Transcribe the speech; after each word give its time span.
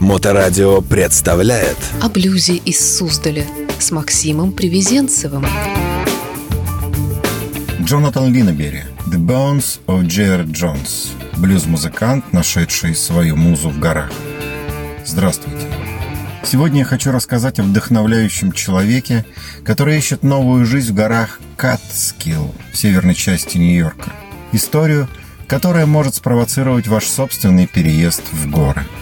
Моторадио 0.00 0.80
представляет 0.80 1.76
О 2.00 2.08
блюзе 2.08 2.56
из 2.56 2.96
Суздаля 2.96 3.44
с 3.78 3.90
Максимом 3.90 4.52
Привезенцевым. 4.52 5.44
Джонатан 7.82 8.32
Линнебери 8.32 8.86
«The 9.08 9.18
Bones 9.18 9.78
of 9.86 10.06
J.R. 10.06 10.46
Jones» 10.46 11.10
Блюз-музыкант, 11.36 12.32
нашедший 12.32 12.94
свою 12.94 13.36
музу 13.36 13.68
в 13.68 13.78
горах. 13.78 14.10
Здравствуйте. 15.04 15.66
Сегодня 16.44 16.78
я 16.78 16.84
хочу 16.86 17.12
рассказать 17.12 17.58
о 17.58 17.62
вдохновляющем 17.62 18.52
человеке, 18.52 19.26
который 19.66 19.98
ищет 19.98 20.22
новую 20.22 20.64
жизнь 20.64 20.92
в 20.92 20.94
горах 20.94 21.40
Катскилл 21.58 22.54
в 22.72 22.76
северной 22.78 23.14
части 23.14 23.58
Нью-Йорка. 23.58 24.14
Историю, 24.52 25.08
которая 25.46 25.84
может 25.84 26.14
спровоцировать 26.14 26.88
ваш 26.88 27.04
собственный 27.04 27.66
переезд 27.66 28.22
в 28.32 28.50
горы– 28.50 28.86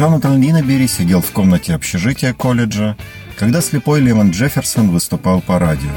Джонатан 0.00 0.40
Линнебери 0.40 0.86
сидел 0.86 1.20
в 1.20 1.30
комнате 1.30 1.74
общежития 1.74 2.32
колледжа, 2.32 2.96
когда 3.38 3.60
слепой 3.60 4.00
Лемон 4.00 4.30
Джефферсон 4.30 4.88
выступал 4.88 5.42
по 5.42 5.58
радио. 5.58 5.90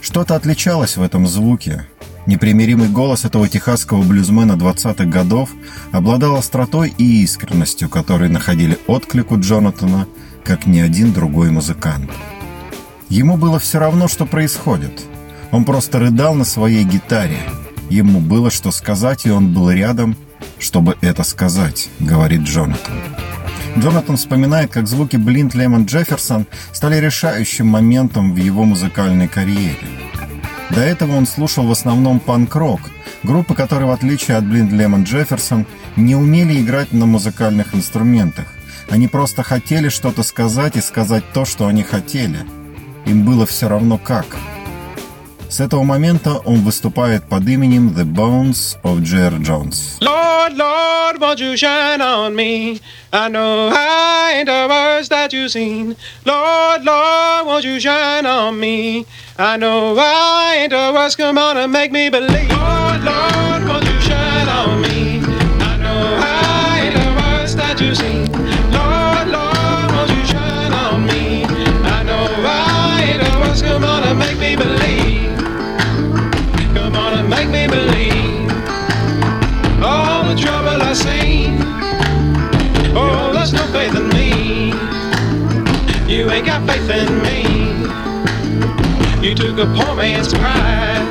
Что-то 0.00 0.34
отличалось 0.34 0.96
в 0.96 1.02
этом 1.02 1.26
звуке. 1.26 1.86
Непримиримый 2.24 2.88
голос 2.88 3.26
этого 3.26 3.46
техасского 3.46 4.02
блюзмена 4.02 4.52
20-х 4.52 5.04
годов 5.04 5.50
обладал 5.92 6.36
остротой 6.36 6.94
и 6.96 7.22
искренностью, 7.22 7.90
которые 7.90 8.30
находили 8.30 8.78
отклик 8.86 9.30
у 9.30 9.38
Джонатана, 9.38 10.06
как 10.42 10.64
ни 10.64 10.80
один 10.80 11.12
другой 11.12 11.50
музыкант. 11.50 12.10
Ему 13.10 13.36
было 13.36 13.58
все 13.58 13.78
равно, 13.78 14.08
что 14.08 14.24
происходит. 14.24 15.02
Он 15.50 15.66
просто 15.66 15.98
рыдал 15.98 16.34
на 16.34 16.46
своей 16.46 16.82
гитаре. 16.82 17.40
Ему 17.90 18.20
было 18.20 18.50
что 18.50 18.70
сказать, 18.70 19.26
и 19.26 19.30
он 19.30 19.52
был 19.52 19.70
рядом– 19.70 20.16
чтобы 20.58 20.96
это 21.00 21.22
сказать»,— 21.22 21.88
говорит 22.00 22.42
Джонатан. 22.42 23.17
Джонатан 23.80 24.16
вспоминает, 24.16 24.72
как 24.72 24.88
звуки 24.88 25.16
Блинд 25.16 25.54
Лемон 25.54 25.84
Джефферсон 25.84 26.46
стали 26.72 26.96
решающим 26.96 27.66
моментом 27.66 28.34
в 28.34 28.36
его 28.36 28.64
музыкальной 28.64 29.28
карьере. 29.28 29.76
До 30.70 30.80
этого 30.80 31.16
он 31.16 31.26
слушал 31.26 31.66
в 31.66 31.70
основном 31.70 32.18
панк-рок, 32.18 32.80
группы, 33.22 33.54
которые, 33.54 33.88
в 33.88 33.92
отличие 33.92 34.36
от 34.36 34.46
Блинд 34.46 34.72
Лемон 34.72 35.04
Джефферсон, 35.04 35.66
не 35.96 36.16
умели 36.16 36.60
играть 36.60 36.92
на 36.92 37.06
музыкальных 37.06 37.74
инструментах. 37.74 38.46
Они 38.90 39.06
просто 39.06 39.42
хотели 39.42 39.88
что-то 39.88 40.22
сказать 40.22 40.76
и 40.76 40.80
сказать 40.80 41.24
то, 41.32 41.44
что 41.44 41.66
они 41.66 41.82
хотели. 41.82 42.40
Им 43.06 43.24
было 43.24 43.46
все 43.46 43.68
равно 43.68 43.96
как– 43.96 44.26
С 45.49 45.59
этого 45.59 45.83
момента 45.83 46.39
он 46.45 46.61
выступает 46.61 47.29
под 47.29 47.47
именем 47.47 47.89
The 47.89 48.05
Bones 48.05 48.75
of 48.83 49.01
J.R. 49.01 49.33
Jones. 49.39 49.99
Lord, 50.01 50.57
Lord, 50.57 51.19
won't 51.19 51.39
you 51.39 51.55
shine 51.55 52.01
on 52.01 52.35
me? 52.35 52.81
I 53.11 53.29
know 53.29 53.69
I 53.71 54.33
ain't 54.37 54.47
the 54.47 54.67
worst 54.67 55.11
that 55.11 55.31
you've 55.31 55.51
seen. 55.51 55.95
Lord, 56.25 56.83
Lord, 56.83 57.45
won't 57.45 57.63
you 57.63 57.79
shine 57.79 58.25
on 58.25 58.59
me? 58.59 59.05
I 59.37 59.57
know 59.57 59.95
I 59.95 60.55
ain't 60.61 60.71
the 60.71 60.91
worst. 60.91 61.17
Come 61.19 61.37
on 61.37 61.57
and 61.57 61.71
make 61.71 61.91
me 61.91 62.09
believe. 62.09 62.49
Lord, 62.49 63.03
Lord, 63.03 63.67
won't 63.67 63.85
you 63.85 64.01
shine 64.01 64.49
on 64.49 64.81
me? 64.81 65.21
I 65.61 65.77
know 65.77 66.17
I 66.19 66.81
ain't 66.85 66.95
the 66.95 67.09
worst 67.21 67.57
that 67.57 67.79
you've 67.79 67.95
seen. 67.95 68.26
You 86.28 86.34
ain't 86.34 86.44
got 86.44 86.60
faith 86.68 86.90
in 86.90 87.22
me. 87.22 87.40
You 89.26 89.34
took 89.34 89.56
a 89.56 89.64
poor 89.64 89.96
man's 89.96 90.28
pride. 90.28 91.08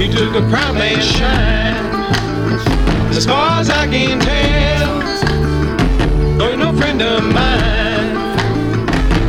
You 0.00 0.10
took 0.10 0.34
a 0.34 0.40
proud 0.48 0.76
man's 0.76 1.04
shine. 1.04 1.76
As 3.14 3.26
far 3.26 3.60
as 3.60 3.68
I 3.68 3.86
can 3.86 4.18
tell, 4.18 5.02
oh, 6.40 6.48
you're 6.48 6.56
no 6.56 6.72
friend 6.72 7.02
of 7.02 7.22
mine. 7.22 8.16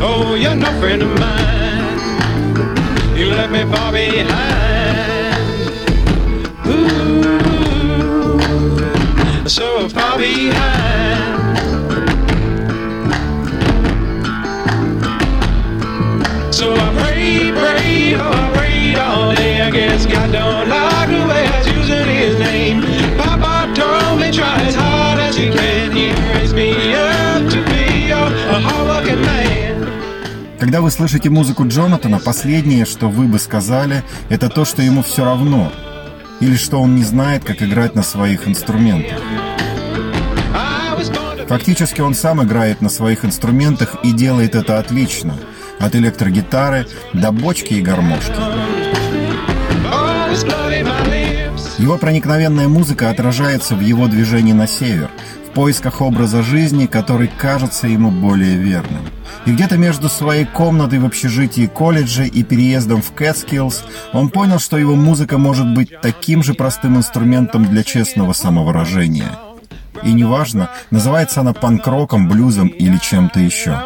Oh, 0.02 0.36
you're 0.40 0.56
no 0.56 0.72
friend 0.80 1.02
of 1.02 1.10
mine. 1.20 3.18
You 3.18 3.32
left 3.32 3.52
me 3.52 3.66
far 3.70 3.92
behind. 3.92 5.42
Ooh, 9.44 9.50
so 9.50 9.90
far 9.90 10.18
behind. 10.18 11.33
Когда 30.64 30.80
вы 30.80 30.92
слышите 30.92 31.30
музыку 31.30 31.68
Джонатана, 31.68 32.20
последнее, 32.20 32.86
что 32.86 33.10
вы 33.10 33.28
бы 33.28 33.38
сказали, 33.38 34.02
это 34.30 34.48
то, 34.48 34.64
что 34.64 34.82
ему 34.82 35.04
все 35.04 35.26
равно, 35.26 35.70
или 36.40 36.56
что 36.56 36.80
он 36.82 36.96
не 36.96 37.04
знает, 37.04 37.44
как 37.44 37.62
играть 37.62 37.96
на 37.96 38.02
своих 38.02 38.48
инструментах. 38.48 39.20
Фактически 41.50 42.00
он 42.00 42.14
сам 42.14 42.42
играет 42.42 42.80
на 42.80 42.88
своих 42.88 43.26
инструментах 43.26 43.98
и 44.06 44.14
делает 44.14 44.56
это 44.56 44.80
отлично, 44.80 45.36
от 45.80 45.98
электрогитары 45.98 46.88
до 47.12 47.34
бочки 47.34 47.74
и 47.74 47.82
гармошки. 47.82 48.32
Его 51.84 51.98
проникновенная 51.98 52.70
музыка 52.70 53.10
отражается 53.10 53.76
в 53.76 53.82
его 53.82 54.08
движении 54.08 54.54
на 54.54 54.68
север, 54.68 55.10
в 55.46 55.50
поисках 55.50 56.00
образа 56.00 56.42
жизни, 56.42 56.86
который 56.86 57.28
кажется 57.28 57.90
ему 57.90 58.10
более 58.10 58.56
верным. 58.56 59.02
И 59.46 59.52
где-то 59.52 59.78
между 59.78 60.08
своей 60.08 60.46
комнатой 60.46 61.00
в 61.00 61.06
общежитии 61.06 61.68
колледжа 61.68 62.24
и 62.24 62.42
переездом 62.44 63.02
в 63.02 63.12
Кэтскиллс 63.12 63.84
он 64.14 64.30
понял, 64.30 64.60
что 64.60 64.78
его 64.78 64.96
музыка 64.96 65.38
может 65.38 65.74
быть 65.76 66.00
таким 66.02 66.42
же 66.42 66.54
простым 66.54 66.96
инструментом 66.96 67.66
для 67.66 67.84
честного 67.84 68.32
самовыражения– 68.32 69.38
и 70.02 70.12
неважно, 70.12 70.70
называется 70.92 71.42
она 71.42 71.54
панк-роком, 71.54 72.28
блюзом 72.28 72.68
или 72.68 72.98
чем-то 72.98 73.40
еще. 73.40 73.80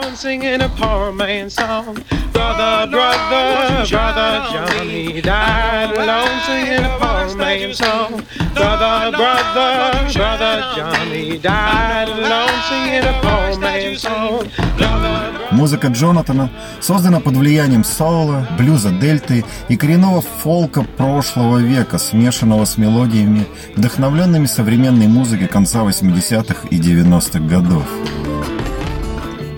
Музыка 15.52 15.88
Джонатана 15.88 16.52
создана 16.82 17.20
под 17.20 17.36
влиянием 17.38 17.84
соула, 17.84 18.48
блюза 18.58 18.92
дельты 18.92 19.44
и 19.70 19.78
коренного 19.78 20.22
фолка 20.22 20.84
прошлого 20.84 21.58
века, 21.58 21.98
смешанного 21.98 22.66
с 22.66 22.78
мелодиями, 22.78 23.48
вдохновленными 23.76 24.46
современной 24.46 25.08
музыкой 25.08 25.48
конца 25.48 25.84
80 25.84 26.28
80-х 26.28 26.68
и 26.70 26.80
90-х 26.80 27.40
годов. 27.40 27.84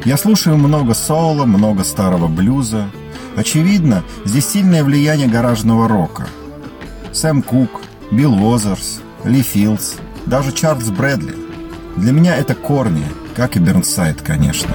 Я 0.06 0.18
слушаю 0.18 0.58
много 0.58 0.94
соло, 0.94 1.46
много 1.46 1.84
старого 1.84 2.28
блюза. 2.28 2.90
Очевидно, 3.36 4.04
здесь 4.26 4.48
сильное 4.48 4.84
влияние 4.84 5.28
гаражного 5.28 5.88
рока. 5.88 6.28
Сэм 7.12 7.42
Кук, 7.42 7.82
Билл 8.12 8.34
Уозерс, 8.34 9.02
Ли 9.24 9.44
Филдс, 9.44 9.98
даже 10.26 10.52
Чарльз 10.52 10.90
Брэдли. 10.90 11.36
Для 11.96 12.12
меня 12.12 12.36
это 12.36 12.56
корни, 12.56 13.06
как 13.36 13.56
и 13.56 13.60
Бернсайд, 13.60 14.24
конечно. 14.24 14.74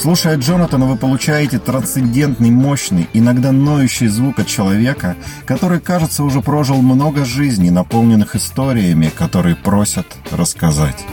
Слушая 0.00 0.38
Джонатана, 0.38 0.86
вы 0.86 0.96
получаете 0.96 1.58
трансцендентный, 1.58 2.50
мощный, 2.50 3.08
иногда 3.12 3.52
ноющий 3.52 4.06
звук 4.06 4.38
от 4.38 4.46
человека, 4.46 5.16
который, 5.44 5.80
кажется, 5.80 6.22
уже 6.22 6.40
прожил 6.40 6.80
много 6.80 7.26
жизней, 7.26 7.70
наполненных 7.70 8.36
историями, 8.36 9.10
которые 9.14 9.56
просят 9.56 10.06
рассказать. 10.30 11.04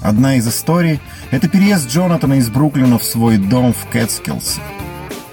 Одна 0.00 0.36
из 0.36 0.46
историй– 0.46 1.00
это 1.30 1.48
переезд 1.48 1.88
Джонатана 1.88 2.34
из 2.34 2.48
Бруклина 2.48 2.98
в 2.98 3.04
свой 3.04 3.36
дом 3.36 3.72
в 3.72 3.86
Кэтскиллсе. 3.90 4.60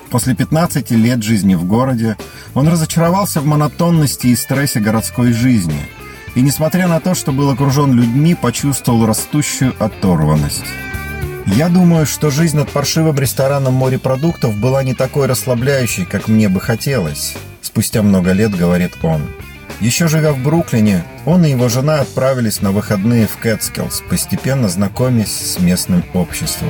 После 0.10 0.36
15 0.36 0.92
лет 0.92 1.24
жизни 1.24 1.56
в 1.56 1.66
городе 1.66 2.18
он 2.54 2.68
разочаровался 2.68 3.42
в 3.42 3.45
монотонности 3.45 4.28
и 4.28 4.36
стрессе 4.36 4.80
городской 4.80 5.34
жизни 5.34 5.80
и, 6.36 6.42
несмотря 6.42 6.88
на 6.88 7.00
то, 7.00 7.13
что 7.13 7.31
был 7.31 7.50
окружен 7.51 7.94
людьми, 7.94 8.36
почувствовал 8.36 9.06
растущую 9.06 9.74
оторванность. 9.80 10.66
Я 11.45 11.69
думаю, 11.69 12.06
что 12.06 12.31
жизнь 12.31 12.57
над 12.57 12.72
паршивым 12.72 13.18
рестораном 13.18 13.74
морепродуктов 13.74 14.56
была 14.56 14.84
не 14.84 14.94
такой 14.94 15.28
расслабляющей, 15.28 16.06
как 16.06 16.28
мне 16.28 16.48
бы 16.50 16.60
хотелось. 16.60 17.36
Спустя 17.62 18.01
много 18.01 18.31
лет, 18.31 18.56
говорит 18.56 18.94
он. 19.04 19.22
Еще 19.83 20.07
живя 20.07 20.31
в 20.31 20.41
Бруклине, 20.41 21.03
он 21.25 21.44
и 21.44 21.50
его 21.50 21.68
жена 21.68 22.00
отправились 22.00 22.62
на 22.62 22.71
выходные 22.71 23.27
в 23.27 23.35
Кэтскиллс, 23.35 24.01
постепенно 24.09 24.69
знакомясь 24.69 25.33
с 25.33 25.59
местным 25.59 26.06
обществом. 26.13 26.69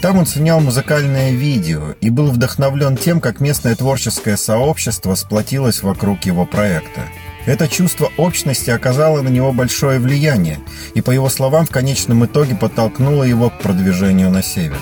Там 0.00 0.18
он 0.18 0.26
снял 0.26 0.60
музыкальное 0.60 1.32
видео 1.32 1.96
и 2.00 2.08
был 2.08 2.30
вдохновлен 2.30 2.96
тем, 2.96 3.20
как 3.20 3.40
местное 3.40 3.74
творческое 3.74 4.36
сообщество 4.36 5.16
сплотилось 5.16 5.82
вокруг 5.82 6.24
его 6.24 6.46
проекта. 6.46 7.00
Это 7.46 7.66
чувство 7.66 8.12
общности 8.16 8.70
оказало 8.70 9.20
на 9.20 9.28
него 9.28 9.52
большое 9.52 9.98
влияние 9.98 10.60
и, 10.94 11.00
по 11.00 11.10
его 11.10 11.28
словам, 11.28 11.66
в 11.66 11.70
конечном 11.70 12.24
итоге 12.26 12.54
подтолкнуло 12.54 13.24
его 13.24 13.50
к 13.50 13.58
продвижению 13.58 14.30
на 14.30 14.40
север. 14.40 14.78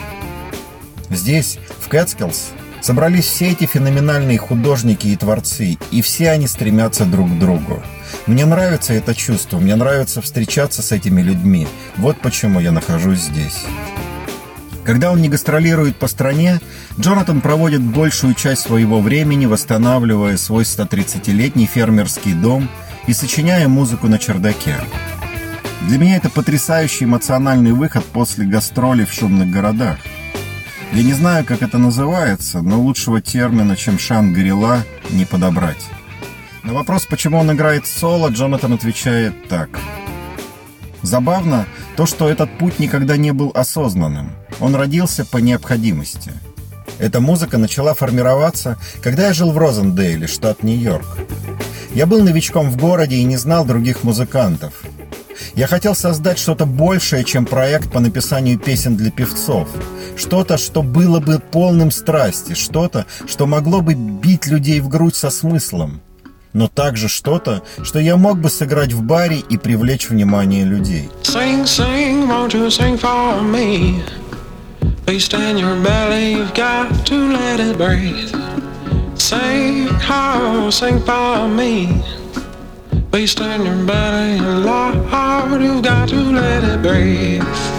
Здесь, 1.09 1.59
в 1.81 1.89
Кэтскиллс, 1.89 2.51
собрались 2.83 3.25
все 3.25 3.53
эти 3.53 3.65
феноменальные 3.65 4.39
художники 4.39 5.07
и 5.07 5.17
творцы, 5.17 5.79
и 5.91 6.03
все 6.03 6.31
они 6.31 6.47
стремятся 6.47 7.05
друг 7.05 7.31
к 7.31 7.39
другу. 7.39 7.83
Мне 8.27 8.45
нравится 8.45 8.93
это 8.93 9.15
чувство, 9.15 9.59
мне 9.59 9.75
нравится 9.77 10.21
встречаться 10.21 10.83
с 10.83 10.93
этими 10.93 11.23
людьми. 11.23 11.67
Вот 11.97 12.21
почему 12.21 12.61
я 12.61 12.73
нахожусь 12.73 13.21
здесь. 13.21 13.65
Когда 14.85 15.13
он 15.13 15.23
не 15.23 15.29
гастролирует 15.29 15.97
по 15.97 16.09
стране, 16.09 16.61
Джонатан 16.99 17.41
проводит 17.41 17.81
большую 17.81 18.35
часть 18.35 18.63
своего 18.63 19.01
времени, 19.01 19.47
восстанавливая 19.47 20.37
свой 20.37 20.65
130-летний 20.65 21.67
фермерский 21.67 22.35
дом 22.35 22.69
и 23.07 23.13
сочиняя 23.13 23.69
музыку 23.69 24.09
на 24.09 24.19
чердаке. 24.19 24.77
Для 25.83 25.99
меня 25.99 26.17
это 26.17 26.31
потрясающий 26.31 27.05
эмоциональный 27.05 27.73
выход 27.73 28.05
после 28.05 28.45
гастролей 28.45 29.05
в 29.05 29.13
шумных 29.13 29.51
городах. 29.51 29.99
Я 30.93 31.03
не 31.03 31.15
знаю, 31.15 31.45
как 31.47 31.63
это 31.63 31.79
называется, 31.79 32.61
но 32.61 32.79
лучшего 32.79 33.23
термина, 33.23 33.77
чем 33.77 33.99
Шангрила, 33.99 34.85
не 35.11 35.25
подобрать. 35.25 35.87
На 36.65 36.75
вопрос, 36.75 37.07
почему 37.07 37.39
он 37.39 37.51
играет 37.51 37.87
соло, 37.87 38.29
Джонатан 38.29 38.75
отвечает 38.75 39.49
так. 39.49 39.71
Забавно 41.01 41.67
то, 41.97 42.05
что 42.05 42.29
этот 42.29 42.59
путь 42.59 42.79
никогда 42.79 43.17
не 43.17 43.33
был 43.33 43.51
осознанным. 43.55 44.33
Он 44.61 44.75
родился 44.75 45.25
по 45.25 45.39
необходимости. 45.39 46.31
Эта 46.99 47.21
музыка 47.21 47.57
начала 47.57 47.95
формироваться, 47.95 48.79
когда 49.03 49.29
я 49.29 49.33
жил 49.33 49.51
в 49.51 49.59
Розендейле, 49.59 50.27
штат 50.27 50.63
Нью-Йорк. 50.63 51.07
Я 51.95 52.07
был 52.07 52.23
новичком 52.23 52.71
в 52.71 52.77
городе 52.77 53.17
и 53.17 53.25
не 53.25 53.39
знал 53.39 53.65
других 53.65 54.05
музыкантов. 54.05 54.75
Я 55.55 55.67
хотел 55.67 55.95
создать 55.95 56.39
что-то 56.39 56.67
большее, 56.67 57.25
чем 57.25 57.47
проект 57.47 57.91
по 57.91 57.99
написанию 57.99 58.59
песен 58.59 58.97
для 58.97 59.11
певцов. 59.11 59.69
Что-то, 60.23 60.57
что 60.57 60.85
было 60.85 61.19
бы 61.19 61.41
полным 61.41 61.91
страсти, 61.91 62.55
что-то, 62.55 63.07
что 63.27 63.47
могло 63.47 63.81
бы 63.81 63.95
бить 63.95 64.47
людей 64.47 64.79
в 64.79 64.89
грудь 64.89 65.17
со 65.17 65.31
смыслом. 65.31 66.01
Но 66.53 66.69
также 66.69 67.09
что-то, 67.09 67.63
что 67.83 67.99
я 67.99 68.17
мог 68.17 68.39
бы 68.39 68.49
сыграть 68.49 68.93
в 68.93 69.03
баре 69.03 69.39
и 69.41 69.59
привлечь 69.59 70.09
внимание 70.09 70.65
людей. 70.65 71.11
Sing, 71.25 71.65
sing, 71.65 72.29
won't 72.29 72.55
you 72.55 72.71
sing 72.71 72.97
for 72.97 73.43
me? 73.43 74.01
Beast 75.07 75.35
in 75.35 75.59
your 75.59 75.75
belly, 75.83 76.35
you've 76.35 76.55
got 76.55 77.05
to 77.05 77.17
let 77.17 77.59
it 77.59 77.77
breathe. 77.77 78.31
Sing, 79.19 79.89
how, 79.89 80.71
sing 80.71 81.01
for 81.01 81.49
me. 81.49 82.01
Beast 83.11 83.41
in 83.41 83.67
your 83.67 83.85
belly, 83.85 84.39
Lord, 84.39 85.61
you've 85.61 85.83
got 85.83 86.09
to 86.11 86.17
let 86.17 86.63
it 86.63 86.81
breathe. 86.81 87.72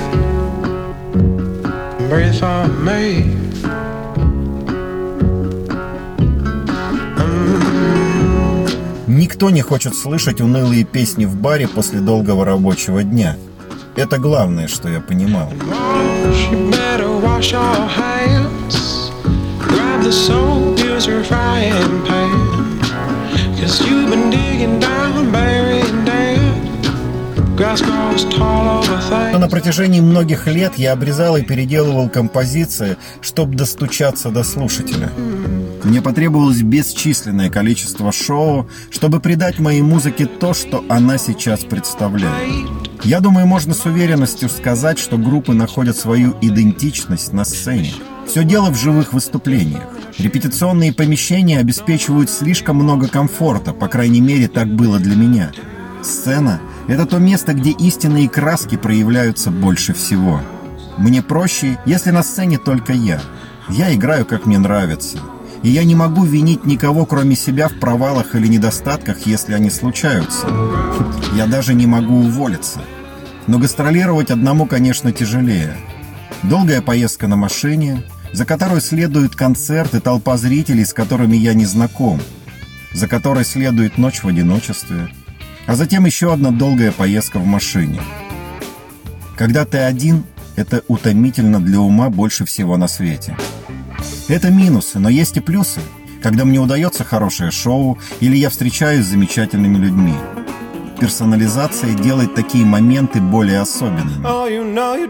Breathe 2.14 2.40
for 2.40 2.68
me. 2.86 3.26
Никто 9.08 9.50
не 9.50 9.62
хочет 9.64 9.96
слышать 9.96 10.40
унылые 10.40 10.84
песни 10.84 11.26
в 11.26 11.36
баре 11.36 11.68
после 11.68 12.02
долгого 12.02 12.46
рабочего 12.46 13.04
дня. 13.04 13.36
Это 13.96 14.20
главное, 14.20 14.68
что 14.68 14.90
я 14.90 15.00
понимал. 15.00 15.52
Но 27.56 29.38
на 29.38 29.48
протяжении 29.48 30.02
многих 30.02 30.48
лет 30.48 30.74
я 30.78 30.94
обрезал 30.94 31.38
и 31.38 31.44
переделывал 31.44 32.10
композиции, 32.10 32.98
чтобы 33.22 33.56
достучаться 33.56 34.30
до 34.30 34.44
слушателя. 34.44 35.12
Мне 35.84 36.02
потребовалось 36.02 36.64
бесчисленное 36.64 37.52
количество 37.52 38.12
шоу, 38.12 38.68
чтобы 38.90 39.20
придать 39.20 39.60
моей 39.60 39.82
музыке 39.82 40.26
то, 40.26 40.56
что 40.56 40.84
она 40.90 41.20
сейчас 41.20 41.64
представляет. 41.64 42.90
Я 43.04 43.20
думаю, 43.20 43.46
можно 43.46 43.76
с 43.76 43.86
уверенностью 43.86 44.50
сказать, 44.50 44.98
что 44.98 45.18
группы 45.18 45.54
находят 45.54 45.96
свою 45.96 46.36
идентичность 46.42 47.34
на 47.34 47.46
сцене. 47.46 47.94
Все 48.26 48.44
дело 48.44 48.72
в 48.72 48.80
живых 48.80 49.14
выступлениях. 49.14 49.84
Репетиционные 50.18 50.94
помещения 50.94 51.60
обеспечивают 51.60 52.32
слишком 52.32 52.78
много 52.78 53.08
комфорта, 53.08 53.74
по 53.74 53.88
крайней 53.88 54.22
мере, 54.22 54.48
так 54.48 54.74
было 54.74 54.98
для 54.98 55.16
меня. 55.16 55.52
Сцена— 56.02 56.60
это 56.88 57.06
то 57.06 57.18
место, 57.18 57.54
где 57.54 57.72
истинные 57.72 58.30
краски 58.30 58.76
проявляются 58.76 59.52
больше 59.52 59.94
всего. 59.94 60.42
Мне 60.98 61.22
проще, 61.22 61.80
если 61.86 62.12
на 62.12 62.24
сцене 62.24 62.58
только 62.58 62.94
я. 62.94 63.22
Я 63.70 63.94
играю, 63.94 64.26
как 64.26 64.46
мне 64.46 64.60
нравится. 64.60 65.18
И 65.64 65.70
я 65.70 65.86
не 65.86 65.96
могу 65.96 66.26
винить 66.26 66.66
никого, 66.66 67.06
кроме 67.06 67.36
себя, 67.36 67.70
в 67.70 67.80
провалах 67.80 68.36
или 68.36 68.48
недостатках, 68.48 69.26
если 69.26 69.54
они 69.54 69.70
случаются. 69.70 70.48
Я 71.36 71.48
даже 71.48 71.74
не 71.74 71.88
могу 71.88 72.20
уволиться. 72.20 72.82
Но 73.48 73.60
гастролировать 73.60 74.30
одному, 74.30 74.66
конечно, 74.66 75.14
тяжелее. 75.14 75.76
Долгая 76.44 76.82
поездка 76.82 77.28
на 77.28 77.38
машине, 77.38 78.04
за 78.34 78.46
которой 78.46 78.82
следует 78.82 79.36
концерт 79.36 79.96
и 79.96 80.00
толпа 80.00 80.36
зрителей, 80.36 80.84
с 80.84 80.94
которыми 80.94 81.38
я 81.38 81.54
не 81.54 81.66
знаком, 81.66 82.20
за 82.92 83.08
которой 83.08 83.46
следует 83.46 83.98
ночь 83.98 84.24
в 84.24 84.28
одиночестве, 84.28 85.10
а 85.66 85.76
затем 85.76 86.06
еще 86.06 86.34
одна 86.34 86.52
долгая 86.52 86.92
поездка 86.92 87.40
в 87.40 87.46
машине. 87.46 88.02
Когда 89.38 89.66
ты 89.66 89.80
один, 89.80 90.26
это 90.56 90.84
утомительно 90.88 91.60
для 91.60 91.80
ума 91.80 92.10
больше 92.10 92.46
всего 92.46 92.78
на 92.78 92.88
свете. 92.88 93.36
Это 94.28 94.52
минусы, 94.52 95.00
но 95.00 95.10
есть 95.10 95.38
и 95.38 95.40
плюсы, 95.40 95.82
когда 96.22 96.46
мне 96.46 96.60
удается 96.60 97.04
хорошее 97.04 97.52
шоу 97.52 97.98
или 98.20 98.38
я 98.38 98.50
встречаюсь 98.50 99.06
с 99.06 99.10
замечательными 99.10 99.78
людьми. 99.78 100.16
Персонализация 101.00 101.94
делает 101.96 102.36
такие 102.36 102.66
моменты 102.66 103.20
более 103.20 103.60
особенными. 103.60 104.24
Oh, 104.24 104.48
you 104.48 104.64
know 104.64 104.96
you 104.96 105.08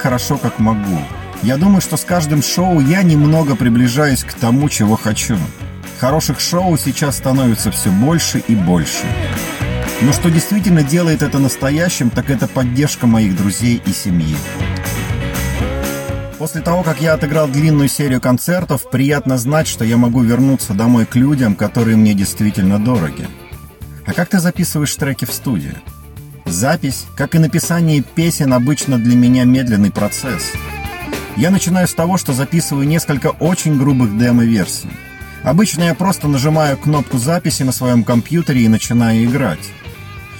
хорошо, 0.00 0.38
как 0.38 0.58
могу. 0.58 0.98
Я 1.42 1.56
думаю, 1.56 1.80
что 1.80 1.96
с 1.96 2.04
каждым 2.04 2.42
шоу 2.42 2.80
я 2.80 3.02
немного 3.02 3.54
приближаюсь 3.54 4.24
к 4.24 4.32
тому, 4.34 4.68
чего 4.68 4.96
хочу. 4.96 5.38
Хороших 6.00 6.40
шоу 6.40 6.76
сейчас 6.76 7.16
становится 7.18 7.70
все 7.70 7.90
больше 7.90 8.42
и 8.48 8.54
больше. 8.54 9.04
Но 10.02 10.12
что 10.12 10.30
действительно 10.30 10.82
делает 10.82 11.22
это 11.22 11.38
настоящим, 11.38 12.10
так 12.10 12.30
это 12.30 12.48
поддержка 12.48 13.06
моих 13.06 13.36
друзей 13.36 13.82
и 13.84 13.92
семьи. 13.92 14.34
После 16.38 16.62
того, 16.62 16.82
как 16.82 17.02
я 17.02 17.12
отыграл 17.12 17.48
длинную 17.48 17.88
серию 17.90 18.20
концертов, 18.20 18.90
приятно 18.90 19.36
знать, 19.36 19.68
что 19.68 19.84
я 19.84 19.98
могу 19.98 20.22
вернуться 20.22 20.72
домой 20.72 21.04
к 21.04 21.14
людям, 21.16 21.54
которые 21.54 21.98
мне 21.98 22.14
действительно 22.14 22.78
дороги. 22.82 23.28
А 24.06 24.14
как 24.14 24.30
ты 24.30 24.38
записываешь 24.38 24.96
треки 24.96 25.26
в 25.26 25.32
студии? 25.32 25.76
Запись, 26.50 27.06
как 27.14 27.36
и 27.36 27.38
написание 27.38 28.02
песен, 28.02 28.52
обычно 28.52 28.98
для 28.98 29.14
меня 29.14 29.44
медленный 29.44 29.92
процесс. 29.92 30.52
Я 31.36 31.50
начинаю 31.50 31.86
с 31.86 31.94
того, 31.94 32.18
что 32.18 32.32
записываю 32.32 32.88
несколько 32.88 33.28
очень 33.28 33.78
грубых 33.78 34.18
демо-версий. 34.18 34.90
Обычно 35.44 35.84
я 35.84 35.94
просто 35.94 36.26
нажимаю 36.26 36.76
кнопку 36.76 37.18
записи 37.18 37.62
на 37.62 37.70
своем 37.70 38.02
компьютере 38.02 38.62
и 38.62 38.68
начинаю 38.68 39.24
играть. 39.24 39.60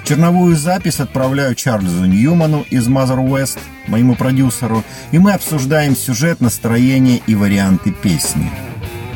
Черновую 0.04 0.56
запись 0.56 0.98
отправляю 0.98 1.54
Чарльзу 1.54 2.04
Ньюману 2.04 2.66
из 2.70 2.88
Mother 2.88 3.24
West, 3.24 3.58
моему 3.86 4.16
продюсеру, 4.16 4.82
и 5.12 5.18
мы 5.20 5.32
обсуждаем 5.32 5.94
сюжет, 5.94 6.40
настроение 6.40 7.22
и 7.28 7.36
варианты 7.36 7.92
песни. 7.92 8.50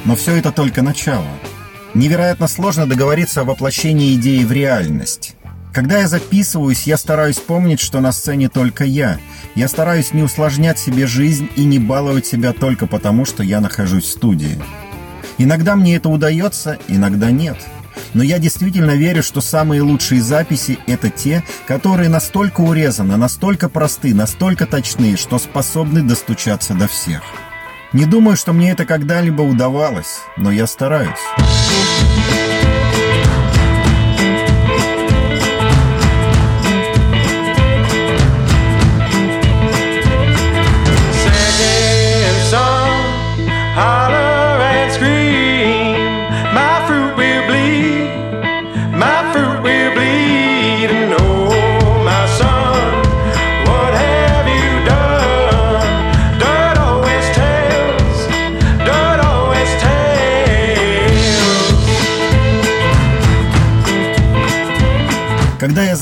Но 0.04 0.14
все 0.14 0.36
это 0.36 0.52
только 0.52 0.82
начало. 0.82 1.26
Невероятно 1.94 2.46
сложно 2.46 2.86
договориться 2.86 3.40
о 3.40 3.44
воплощении 3.44 4.14
идеи 4.14 4.44
в 4.44 4.52
реальность. 4.52 5.34
Когда 5.74 5.98
я 5.98 6.06
записываюсь, 6.06 6.84
я 6.84 6.96
стараюсь 6.96 7.38
помнить, 7.38 7.80
что 7.80 7.98
на 7.98 8.12
сцене 8.12 8.48
только 8.48 8.84
я. 8.84 9.18
Я 9.56 9.66
стараюсь 9.66 10.12
не 10.12 10.22
усложнять 10.22 10.78
себе 10.78 11.08
жизнь 11.08 11.50
и 11.56 11.64
не 11.64 11.80
баловать 11.80 12.26
себя 12.26 12.52
только 12.52 12.86
потому, 12.86 13.24
что 13.24 13.42
я 13.42 13.60
нахожусь 13.60 14.04
в 14.04 14.12
студии. 14.12 14.56
Иногда 15.36 15.74
мне 15.74 15.96
это 15.96 16.10
удается, 16.10 16.78
иногда 16.86 17.32
нет. 17.32 17.56
Но 18.12 18.22
я 18.22 18.38
действительно 18.38 18.92
верю, 18.92 19.24
что 19.24 19.40
самые 19.40 19.82
лучшие 19.82 20.22
записи— 20.22 20.78
это 20.86 21.10
те, 21.10 21.42
которые 21.66 22.08
настолько 22.08 22.60
урезаны, 22.60 23.16
настолько 23.16 23.68
просты, 23.68 24.14
настолько 24.14 24.66
точны, 24.66 25.16
что 25.16 25.40
способны 25.40 26.02
достучаться 26.02 26.74
до 26.74 26.86
всех. 26.86 27.22
Не 27.92 28.06
думаю, 28.06 28.36
что 28.36 28.52
мне 28.52 28.70
это 28.70 28.84
когда-либо 28.84 29.42
удавалось, 29.42 30.20
но 30.36 30.52
я 30.52 30.68
стараюсь. 30.68 31.18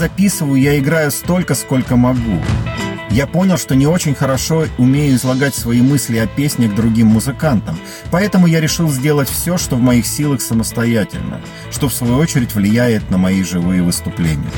Записываю, 0.03 0.61
я 0.61 0.77
играю 0.81 1.13
столько, 1.13 1.55
сколько 1.55 1.95
могу. 1.95 2.43
Я 3.11 3.29
понял, 3.29 3.57
что 3.57 3.77
не 3.77 3.87
очень 3.87 4.17
хорошо 4.17 4.67
умею 4.79 5.15
излагать 5.15 5.55
свои 5.55 5.81
мысли 5.81 6.17
о 6.17 6.27
песнях 6.27 6.75
другим 6.75 7.07
музыкантам, 7.07 7.79
поэтому 8.11 8.49
я 8.49 8.61
решил 8.61 8.89
сделать 8.89 9.29
все, 9.29 9.59
что 9.59 9.77
в 9.77 9.81
моих 9.81 10.05
силах 10.05 10.41
самостоятельно, 10.41 11.41
что 11.71 11.89
в 11.89 11.95
свою 11.95 12.17
очередь 12.17 12.57
влияет 12.57 13.11
на 13.11 13.19
мои 13.19 13.45
живые 13.45 13.85
выступления. 13.85 14.51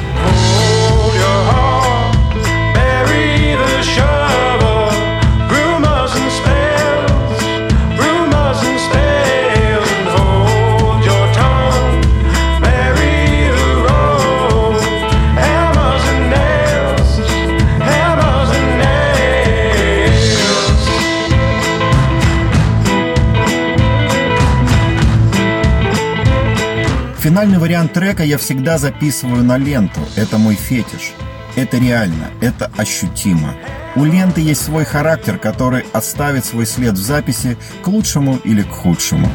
Финальный 27.45 27.61
вариант 27.61 27.93
трека 27.93 28.25
я 28.25 28.39
всегда 28.39 28.79
записываю 28.79 29.45
на 29.45 29.59
ленту. 29.59 30.01
Это 30.17 30.39
мой 30.39 30.55
фетиш. 30.55 31.13
Это 31.57 31.77
реально, 31.77 32.31
это 32.41 32.73
ощутимо. 32.79 33.55
У 33.97 34.07
ленты 34.07 34.41
есть 34.41 34.63
свой 34.63 34.87
характер, 34.87 35.37
который 35.37 35.85
оставит 35.93 36.47
свой 36.47 36.65
след 36.65 36.95
в 36.95 37.03
записи 37.03 37.59
к 37.83 37.89
лучшему 37.89 38.37
или 38.45 38.63
к 38.63 38.71
худшему. 38.71 39.29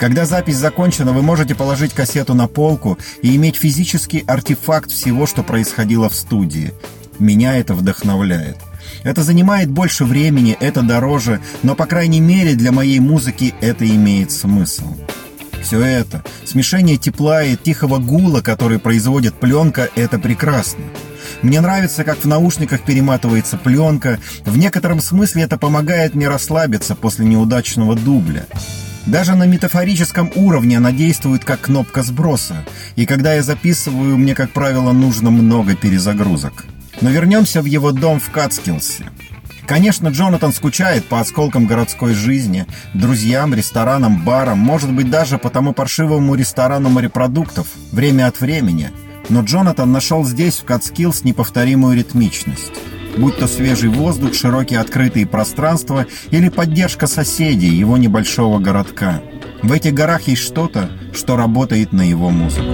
Когда 0.00 0.24
запись 0.24 0.56
закончена, 0.56 1.12
вы 1.12 1.20
можете 1.20 1.54
положить 1.54 1.92
кассету 1.92 2.32
на 2.32 2.48
полку 2.48 2.98
и 3.20 3.36
иметь 3.36 3.56
физический 3.56 4.24
артефакт 4.26 4.90
всего, 4.90 5.26
что 5.26 5.42
происходило 5.42 6.08
в 6.08 6.14
студии. 6.14 6.72
Меня 7.18 7.58
это 7.58 7.74
вдохновляет. 7.74 8.56
Это 9.02 9.22
занимает 9.22 9.70
больше 9.70 10.06
времени, 10.06 10.56
это 10.60 10.80
дороже, 10.80 11.42
но, 11.62 11.74
по 11.74 11.84
крайней 11.84 12.20
мере, 12.20 12.54
для 12.54 12.72
моей 12.72 13.00
музыки 13.00 13.54
это 13.60 13.86
имеет 13.86 14.30
смысл. 14.30 14.94
Все 15.64 15.80
это, 15.80 16.22
смешение 16.44 16.98
тепла 16.98 17.42
и 17.42 17.56
тихого 17.56 17.96
гула, 17.98 18.42
который 18.42 18.78
производит 18.78 19.32
пленка, 19.32 19.88
это 19.96 20.18
прекрасно. 20.18 20.84
Мне 21.40 21.62
нравится, 21.62 22.04
как 22.04 22.18
в 22.18 22.26
наушниках 22.26 22.82
перематывается 22.82 23.56
пленка. 23.56 24.20
В 24.44 24.58
некотором 24.58 25.00
смысле 25.00 25.44
это 25.44 25.56
помогает 25.56 26.14
мне 26.14 26.28
расслабиться 26.28 26.94
после 26.94 27.24
неудачного 27.24 27.96
дубля. 27.96 28.44
Даже 29.06 29.34
на 29.36 29.46
метафорическом 29.46 30.30
уровне 30.34 30.76
она 30.76 30.92
действует 30.92 31.46
как 31.46 31.62
кнопка 31.62 32.02
сброса. 32.02 32.56
И 32.96 33.06
когда 33.06 33.32
я 33.32 33.42
записываю, 33.42 34.18
мне, 34.18 34.34
как 34.34 34.50
правило, 34.50 34.92
нужно 34.92 35.30
много 35.30 35.74
перезагрузок. 35.76 36.66
Но 37.00 37.08
вернемся 37.08 37.62
в 37.62 37.64
его 37.64 37.90
дом 37.90 38.20
в 38.20 38.30
Кацкилсе. 38.30 39.06
Конечно, 39.66 40.08
Джонатан 40.08 40.52
скучает 40.52 41.06
по 41.06 41.20
осколкам 41.20 41.66
городской 41.66 42.14
жизни, 42.14 42.66
друзьям, 42.92 43.54
ресторанам, 43.54 44.22
барам, 44.22 44.58
может 44.58 44.92
быть, 44.92 45.10
даже 45.10 45.38
по 45.38 45.48
тому 45.48 45.72
паршивому 45.72 46.34
ресторану 46.34 46.90
морепродуктов, 46.90 47.66
время 47.90 48.26
от 48.26 48.40
времени. 48.40 48.90
Но 49.30 49.40
Джонатан 49.40 49.90
нашел 49.90 50.24
здесь, 50.24 50.58
в 50.58 50.64
Кацкиллс, 50.64 51.24
неповторимую 51.24 51.96
ритмичность. 51.96 52.72
Будь 53.16 53.38
то 53.38 53.46
свежий 53.46 53.88
воздух, 53.88 54.34
широкие 54.34 54.80
открытые 54.80 55.26
пространства 55.26 56.06
или 56.30 56.48
поддержка 56.48 57.06
соседей 57.06 57.70
его 57.70 57.96
небольшого 57.96 58.58
городка. 58.58 59.22
В 59.62 59.72
этих 59.72 59.94
горах 59.94 60.22
есть 60.28 60.42
что-то, 60.42 60.90
что 61.14 61.36
работает 61.36 61.92
на 61.92 62.02
его 62.02 62.28
музыку. 62.30 62.66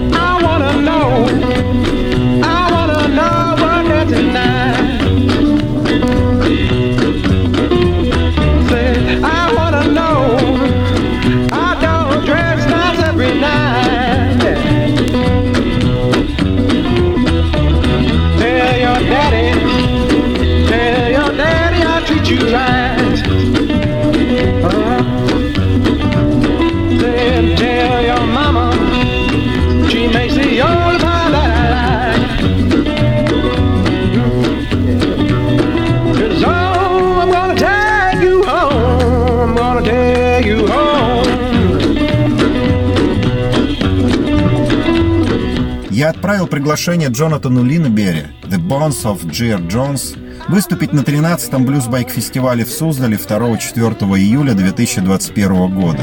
Приглашение 46.51 47.09
Джонатану 47.09 47.63
Линнебери, 47.63 48.27
The 48.43 48.59
Bones 48.59 49.03
of 49.05 49.25
G.R. 49.31 49.61
Jones, 49.61 50.17
выступить 50.49 50.91
на 50.91 50.99
13-м 50.99 51.65
блюзбайк-фестивале 51.65 52.65
в 52.65 52.69
Суздале 52.69 53.15
2-4 53.15 54.17
июля 54.19 54.53
2021 54.53 55.73
года. 55.73 56.01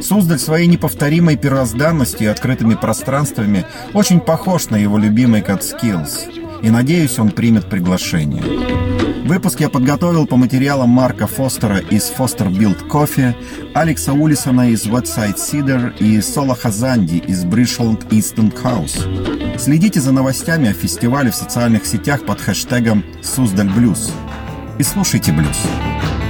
Суздаль 0.00 0.38
своей 0.38 0.68
неповторимой 0.68 1.36
первозданностью 1.36 2.28
и 2.28 2.30
открытыми 2.30 2.74
пространствами 2.74 3.66
очень 3.92 4.20
похож 4.20 4.70
на 4.70 4.76
его 4.76 4.98
любимый 4.98 5.42
Catskills, 5.42 6.62
и 6.62 6.70
надеюсь, 6.70 7.18
он 7.18 7.30
примет 7.30 7.68
приглашение. 7.68 8.42
Выпуск 9.26 9.58
я 9.58 9.68
подготовил 9.68 10.28
по 10.28 10.36
материалам 10.36 10.90
Марка 10.90 11.26
Фостера 11.26 11.78
из 11.78 12.12
Foster 12.16 12.48
Build 12.48 12.88
Coffee, 12.88 13.34
Алекса 13.74 14.12
Улисона 14.12 14.70
из 14.70 14.86
Website 14.86 15.34
Cedar 15.36 15.98
и 15.98 16.20
Сола 16.20 16.54
Хазанди 16.54 17.16
из 17.16 17.44
Bridgeland 17.44 18.08
Eastern 18.10 18.54
House. 18.62 19.45
Следите 19.58 20.00
за 20.00 20.12
новостями 20.12 20.70
о 20.70 20.72
фестивале 20.72 21.30
в 21.30 21.34
социальных 21.34 21.86
сетях 21.86 22.24
под 22.24 22.40
хэштегом 22.40 23.04
«Суздаль 23.22 23.68
Блюз». 23.68 24.12
И 24.78 24.82
слушайте 24.82 25.32
блюз. 25.32 25.58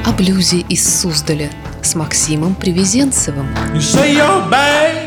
О 0.07 0.13
блюзе 0.13 0.61
из 0.69 1.01
Суздаля 1.01 1.51
с 1.83 1.95
Максимом 1.95 2.55
Привезенцевым. 2.55 3.47
You 3.75 3.81
say 3.81 4.15
you're 4.15 4.49
bad, 4.49 5.07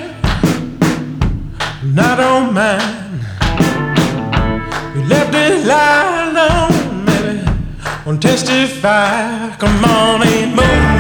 testify. 8.19 9.55
Come 9.57 9.85
on 9.85 10.21
and 10.23 10.55
move. 10.55 10.98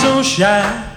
So 0.00 0.22
shy. 0.22 0.87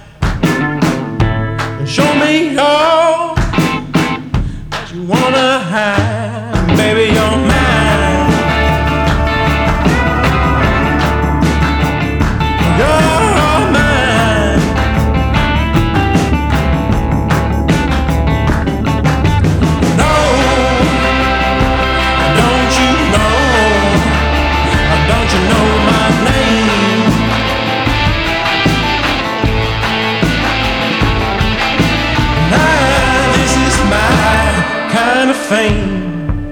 Fame. 35.52 36.50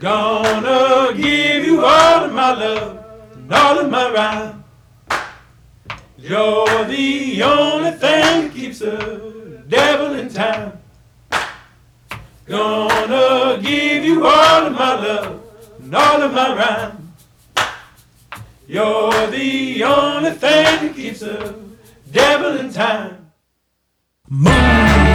Gonna 0.00 1.14
give 1.14 1.64
you 1.64 1.84
all 1.84 2.24
of 2.24 2.32
my 2.32 2.52
love 2.62 3.04
and 3.34 3.52
all 3.52 3.78
of 3.78 3.88
my 3.88 4.10
rhyme. 4.10 4.64
You're 6.18 6.84
the 6.96 7.42
only 7.44 7.92
thing 7.92 8.24
that 8.42 8.50
keeps 8.52 8.80
the 8.80 9.62
devil 9.68 10.14
in 10.14 10.28
time. 10.28 10.72
Gonna 12.46 13.62
give 13.62 14.04
you 14.04 14.26
all 14.26 14.66
of 14.66 14.72
my 14.72 14.94
love 15.06 15.42
and 15.80 15.94
all 15.94 16.22
of 16.22 16.32
my 16.32 16.48
rhyme. 16.60 16.96
You're 18.66 19.26
the 19.28 19.84
only 19.84 20.32
thing 20.32 20.74
that 20.82 20.92
keeps 20.96 21.20
the 21.20 21.54
devil 22.10 22.56
in 22.56 22.72
time. 22.72 23.30
Moon. 24.28 25.05